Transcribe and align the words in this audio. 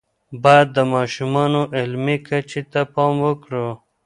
باید 0.43 0.67
د 0.77 0.79
ماشومانو 0.93 1.61
علمی 1.77 2.17
کچې 2.27 2.61
ته 2.71 2.81
پام 2.93 3.15
وکړو. 3.25 3.67